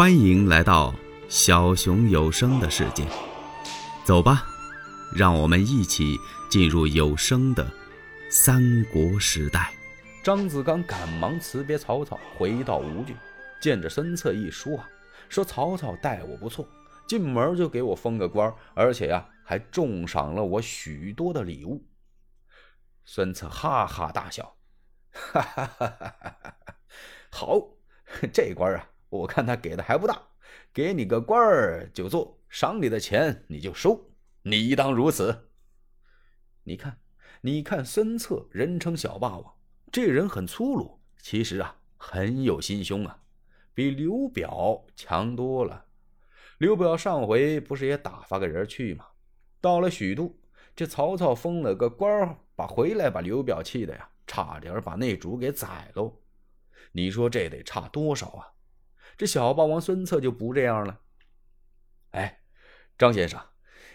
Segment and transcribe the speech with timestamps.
[0.00, 0.94] 欢迎来到
[1.28, 3.06] 小熊有声的世界，
[4.02, 4.46] 走吧，
[5.14, 6.16] 让我们一起
[6.48, 7.70] 进入有声的
[8.30, 9.74] 三国时代。
[10.24, 13.14] 张子刚赶忙辞别曹操，回到吴郡，
[13.60, 14.88] 见着孙策一说啊，
[15.28, 16.66] 说曹操待我不错，
[17.06, 21.86] 进门就给我封个官，而且呀，还重赏了我许多的礼物。
[23.04, 24.56] 孙策哈哈大笑，
[25.10, 26.56] 哈哈哈哈哈哈！
[27.30, 27.60] 好，
[28.32, 28.89] 这官啊。
[29.10, 30.22] 我看他给的还不大，
[30.72, 34.10] 给你个官儿就做，赏你的钱你就收，
[34.42, 35.50] 你当如此。
[36.62, 36.98] 你看，
[37.40, 39.54] 你看，孙策人称小霸王，
[39.90, 43.20] 这人很粗鲁，其实啊很有心胸啊，
[43.74, 45.86] 比刘表强多了。
[46.58, 49.06] 刘表上回不是也打发个人去吗？
[49.60, 50.38] 到了许都，
[50.76, 56.20] 这曹操封了个官儿，把回来把刘表气的呀，差点把那主给宰喽。
[56.92, 58.46] 你说这得差多少啊？
[59.20, 61.02] 这小霸王孙策就不这样了。
[62.12, 62.40] 哎，
[62.96, 63.38] 张先生，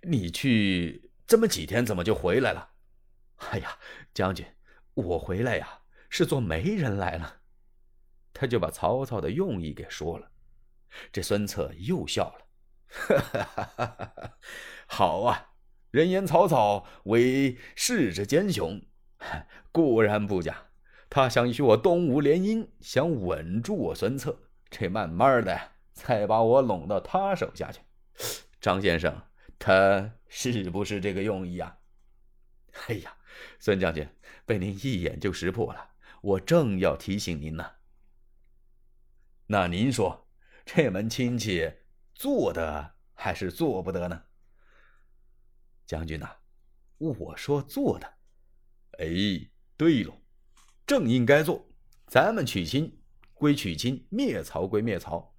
[0.00, 2.70] 你去这么几天，怎么就回来了？
[3.50, 3.76] 哎呀，
[4.14, 4.46] 将军，
[4.94, 7.42] 我回来呀，是做媒人来了。
[8.32, 10.30] 他就把曹操的用意给说了。
[11.12, 12.46] 这孙策又笑了，
[12.88, 14.38] 哈哈哈哈哈
[14.86, 15.50] 好啊，
[15.90, 18.80] 人言曹操为士之奸雄，
[19.70, 20.68] 固然不假。
[21.10, 24.46] 他想与我东吴联姻，想稳住我孙策。
[24.70, 27.80] 这慢慢的再把我拢到他手下去，
[28.60, 29.22] 张先生，
[29.58, 31.78] 他是不是这个用意啊？
[32.86, 33.16] 哎呀，
[33.58, 34.08] 孙将军
[34.46, 35.90] 被您一眼就识破了，
[36.22, 37.72] 我正要提醒您呢。
[39.46, 40.28] 那您说，
[40.64, 41.72] 这门亲戚
[42.14, 44.22] 做的还是做不得呢？
[45.84, 46.36] 将军呐，
[46.98, 48.06] 我说做的。
[48.98, 50.14] 哎，对喽，
[50.86, 51.68] 正应该做，
[52.06, 52.99] 咱们娶亲。
[53.40, 55.34] 归娶亲，灭曹归灭曹。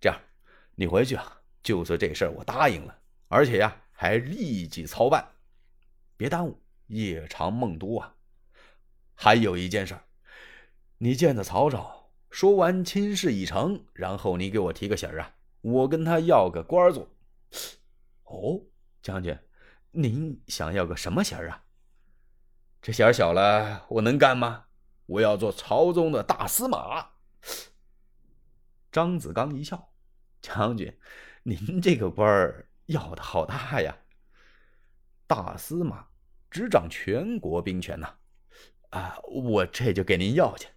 [0.00, 0.18] 这样，
[0.74, 5.22] 你回去啊，就说这事儿我答应了，而且呀，还立即操办，
[6.16, 8.14] 别耽误，夜长梦多啊。
[9.14, 10.02] 还有一件事儿，
[10.96, 17.10] 你见着曹操，说完亲事已成，然后你给我提个醒儿啊，我跟他要个官做。
[18.22, 18.62] 哦，
[19.02, 19.38] 将军，
[19.90, 21.62] 您想要个什么衔儿啊？
[22.80, 24.64] 这衔儿小了，我能干吗？
[25.06, 27.10] 我要做朝中的大司马。
[28.92, 29.92] 张子刚一笑
[30.40, 30.96] ：“将军，
[31.42, 33.96] 您这个官儿要的好大呀！
[35.26, 36.06] 大司马，
[36.50, 38.14] 执掌全国兵权呐！
[38.90, 40.68] 啊，我这就给您要去。”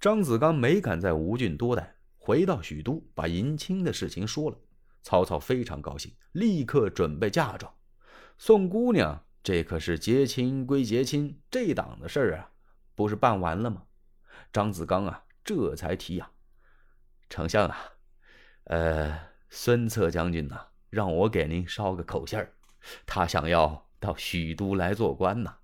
[0.00, 4.58] 张子刚没敢在吴郡多待，回到许都，把迎亲的事情说了。
[5.02, 7.72] 曹操非常高兴，立刻准备嫁妆，
[8.36, 9.22] 送姑娘。
[9.44, 12.50] 这可是结亲归结亲，这档子事儿啊，
[12.96, 13.84] 不是办完了吗？
[14.52, 16.30] 张子刚啊，这才提呀，
[17.28, 17.92] 丞相啊，
[18.64, 22.52] 呃，孙策将军呐，让我给您捎个口信儿，
[23.06, 25.58] 他想要到许都来做官呐。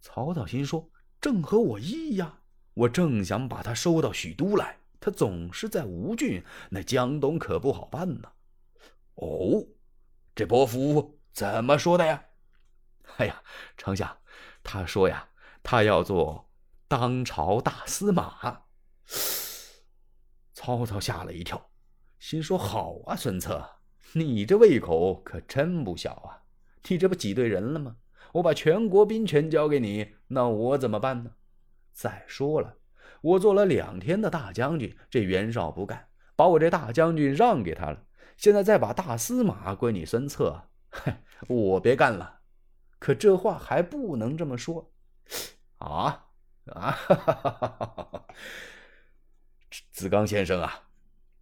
[0.00, 0.90] 曹操心说，
[1.20, 2.40] 正合我意呀，
[2.74, 8.32] 我正想把他收到许都来，他总是在吴郡，那江东可不好办呐。
[9.14, 9.66] 哦，
[10.34, 12.24] 这伯符怎么说的呀？
[13.16, 13.42] 哎呀，
[13.76, 14.18] 丞相，
[14.62, 15.28] 他说呀，
[15.62, 16.47] 他要做。
[16.88, 18.62] 当朝大司马，
[20.54, 21.70] 曹操吓了一跳，
[22.18, 23.80] 心说：“好啊，孙策，
[24.14, 26.48] 你这胃口可真不小啊！
[26.88, 27.96] 你这不挤兑人了吗？
[28.32, 31.32] 我把全国兵权交给你，那我怎么办呢？
[31.92, 32.78] 再说了，
[33.20, 38.02] 我做了两天的大将军，这袁绍不干，把我这大将军让给他了。
[38.38, 42.40] 现在再把大司马归你孙策，嗨，我别干了。
[42.98, 44.90] 可这话还不能这么说
[45.76, 46.24] 啊！”
[46.72, 48.26] 啊，哈哈哈哈哈！
[49.90, 50.88] 子刚先生啊，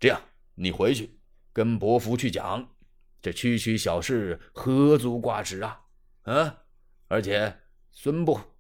[0.01, 0.21] 这样
[0.55, 1.19] 你回去
[1.53, 2.69] 跟伯符去讲，
[3.23, 5.83] 这区区小事何足挂齿啊？
[6.23, 6.65] 啊！
[7.09, 7.61] 而且
[7.93, 8.57] 孙伯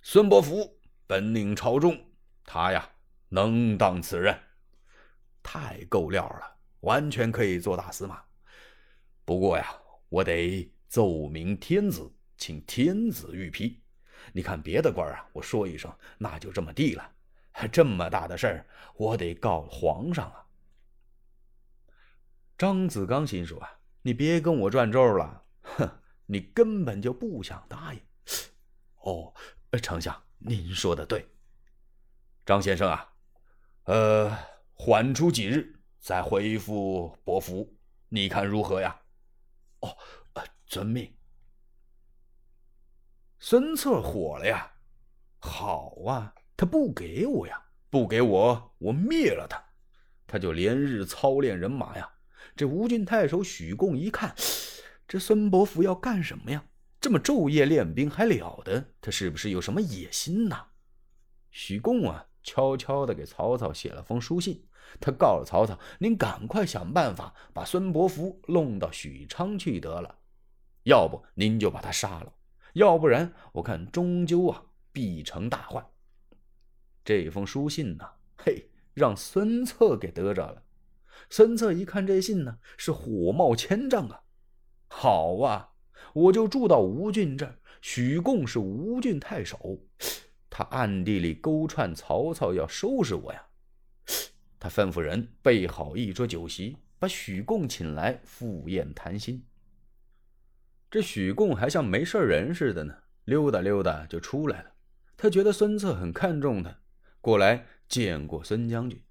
[0.00, 2.12] 孙伯符本领超重，
[2.44, 2.90] 他呀
[3.28, 4.38] 能当此任，
[5.42, 8.22] 太够料了，完全可以做大司马。
[9.24, 9.78] 不过呀，
[10.08, 13.83] 我得奏明天子，请天子御批。
[14.32, 17.10] 你看别的官啊，我说一声，那就这么地了。
[17.70, 18.66] 这么大的事儿，
[18.96, 20.44] 我得告皇上啊！
[22.58, 25.88] 张子刚心说啊，你别跟我转轴了，哼，
[26.26, 28.00] 你根本就不想答应。
[29.02, 29.32] 哦，
[29.80, 31.28] 丞相，您说的对。
[32.44, 33.12] 张先生啊，
[33.84, 34.36] 呃，
[34.72, 37.76] 缓出几日再回复伯符，
[38.08, 39.00] 你看如何呀？
[39.80, 39.96] 哦，
[40.66, 41.14] 遵命。
[43.46, 44.72] 孙策火了呀！
[45.38, 49.62] 好啊，他不给我呀，不给我，我灭了他。
[50.26, 52.10] 他就连日操练人马呀。
[52.56, 54.34] 这吴郡太守许贡一看，
[55.06, 56.64] 这孙伯符要干什么呀？
[56.98, 58.82] 这么昼夜练兵还了得？
[59.02, 60.68] 他是不是有什么野心呐？
[61.50, 64.66] 许贡啊，悄悄地给曹操写了封书信，
[64.98, 70.20] 他告诉曹操：“您赶快想办法把孙伯符弄到许昌去得了，
[70.84, 72.32] 要不您就把他杀了，
[72.74, 75.84] 要不然我看终究啊必成大患。”
[77.04, 78.04] 这封书信呢，
[78.36, 80.62] 嘿，让孙策给得着了。
[81.28, 84.22] 孙策一看这信呢，是火冒千丈啊！
[84.88, 85.70] 好啊，
[86.12, 87.58] 我就住到吴郡这儿。
[87.80, 89.78] 许贡是吴郡太守，
[90.48, 93.46] 他暗地里勾串曹操，要收拾我呀。
[94.58, 99.44] 他吩咐人备好一桌酒席，把许贡请来赴宴谈心。
[100.94, 102.94] 这许贡还像没事人似的呢，
[103.24, 104.70] 溜达溜达就出来了。
[105.16, 106.78] 他觉得孙策很看重他，
[107.20, 109.02] 过来见过孙将军。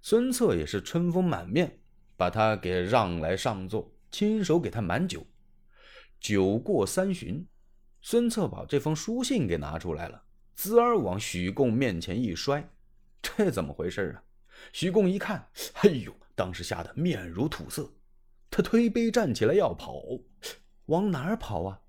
[0.00, 1.80] 孙策也是春风满面，
[2.16, 5.26] 把他给让来上座，亲手给他满酒。
[6.20, 7.44] 酒过三巡，
[8.00, 10.22] 孙策把这封书信给拿出来了，
[10.54, 12.70] 滋儿往许贡面前一摔。
[13.20, 14.22] 这怎么回事啊？
[14.72, 15.48] 许贡一看，
[15.82, 17.92] 哎呦，当时吓得面如土色。
[18.48, 20.00] 他推杯站起来要跑，
[20.88, 21.80] 往哪儿跑啊？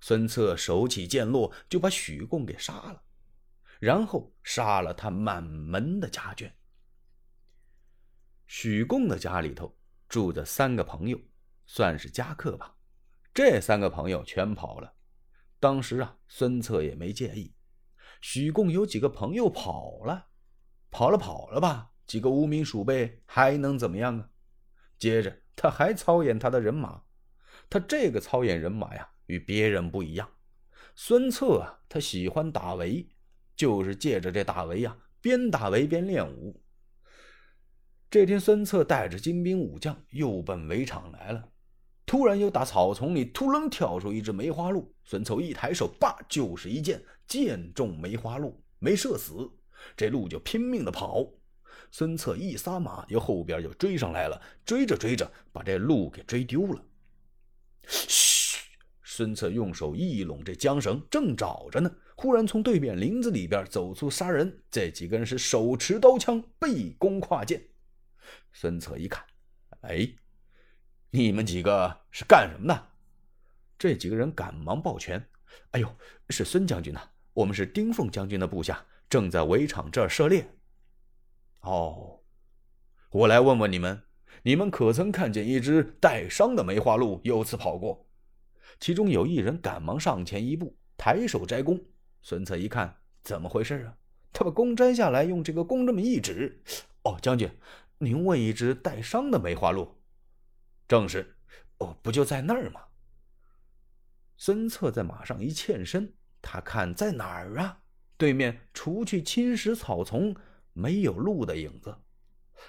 [0.00, 3.02] 孙策手起剑落，就把许贡给杀了，
[3.78, 6.52] 然后杀了他满门的家眷。
[8.46, 9.76] 许贡的家里头
[10.08, 11.18] 住着三个朋友，
[11.66, 12.76] 算是家客吧。
[13.32, 14.94] 这三个朋友全跑了。
[15.58, 17.54] 当时啊，孙策也没介意。
[18.20, 20.28] 许贡有几个朋友跑了，
[20.90, 24.28] 跑了跑了吧，几个无名鼠辈还能怎么样啊？
[24.98, 27.02] 接着他还操演他的人马。
[27.68, 30.28] 他这个操演人马呀，与别人不一样。
[30.94, 33.08] 孙策啊，他喜欢打围，
[33.56, 36.60] 就是借着这打围呀，边打围边练武。
[38.10, 41.48] 这天，孙策带着精兵武将又奔围场来了。
[42.06, 44.94] 突然，有打草丛里突楞跳出一只梅花鹿。
[45.02, 49.50] 孙策一抬手，叭，就是一箭，箭中梅花鹿，没射死。
[49.96, 51.26] 这鹿就拼命的跑。
[51.90, 54.40] 孙策一撒马，由后边就追上来了。
[54.64, 56.80] 追着追着，把这鹿给追丢了。
[57.88, 58.58] 嘘！
[59.02, 61.94] 孙策用手一拢这缰绳，正找着呢。
[62.16, 64.62] 忽然从对面林子里边走出仨人。
[64.70, 67.62] 这几个人是手持刀枪，背弓跨箭。
[68.52, 69.24] 孙策一看，
[69.82, 70.08] 哎，
[71.10, 72.88] 你们几个是干什么的？
[73.76, 75.28] 这几个人赶忙抱拳
[75.72, 75.96] ：“哎呦，
[76.30, 77.02] 是孙将军呐！
[77.32, 80.48] 我们是丁奉将军的部下，正在围场这儿射猎。”
[81.60, 82.20] 哦，
[83.10, 84.02] 我来问问你们，
[84.46, 88.06] 你们可曾看见一只带伤的梅花鹿由此跑过？
[88.78, 91.82] 其中有一人赶忙上前一步，抬手摘弓。
[92.20, 93.96] 孙策一看，怎么回事啊？
[94.34, 96.62] 他把弓摘下来，用这个弓这么一指
[97.04, 97.50] ：“哦，将军。”
[97.96, 99.96] 您问一只带伤的梅花鹿，
[100.86, 101.34] 正是，
[101.78, 102.82] 哦，不就在那儿吗？
[104.36, 106.12] 孙策在马上一欠身，
[106.42, 107.78] 他看在哪儿啊？
[108.18, 110.36] 对面除去青石草丛，
[110.74, 111.96] 没有鹿的影子。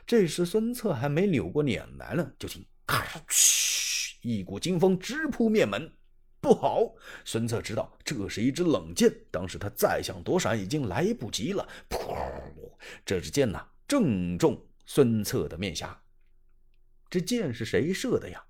[0.05, 5.91] 这时孙策还没扭过脸来呢，就听咔哧，一股劲风直扑面门。
[6.41, 6.93] 不好！
[7.23, 11.67] 孙策知道这是一支冷箭，当时他再想躲闪，已经来不及了。
[11.89, 12.15] 噗！
[13.03, 14.63] 这支箭呐，正中。
[14.87, 15.99] 孙策的面颊，
[17.09, 18.45] 这箭是谁射的呀？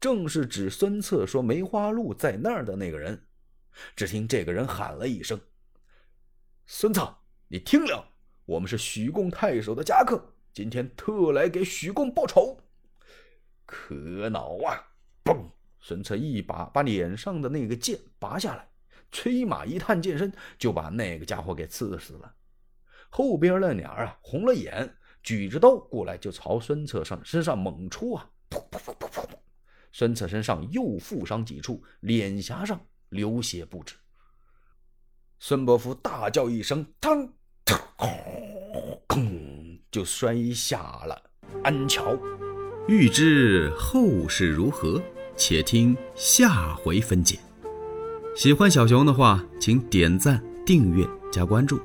[0.00, 3.26] 正是指孙策说梅花鹿在那儿的那个人。
[3.94, 5.38] 只听这个人喊了一声
[6.64, 7.14] ：“孙策，
[7.48, 8.14] 你听了，
[8.46, 12.58] 我们是许贡太守的家客，今天特来给许贡报仇。”
[13.66, 14.80] 可恼啊！
[15.24, 15.50] 嘣！
[15.80, 18.68] 孙策一把把脸上的那个剑拔下来，
[19.10, 22.34] 催马一探剑身，就把那个家伙给刺死了。
[23.10, 24.96] 后边那俩啊，红了眼。
[25.22, 28.30] 举着刀过来，就朝孙策上身上猛戳啊！
[28.50, 29.28] 噗噗噗噗噗！
[29.90, 33.96] 孙策身上又负伤几处，脸颊上流血不止。
[35.38, 37.30] 孙伯符大叫一声：“嘡！”
[39.94, 41.16] 就摔下了
[41.62, 42.18] 安桥。
[42.88, 45.00] 欲知后事如何，
[45.36, 47.38] 且听下回分解。
[48.34, 51.78] 喜欢小熊的话，请点赞、订阅、加关注。